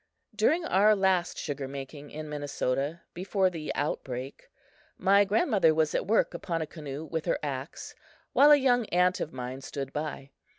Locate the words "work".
6.07-6.33